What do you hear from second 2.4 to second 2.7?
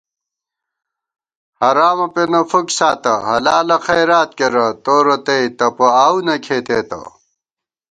فُک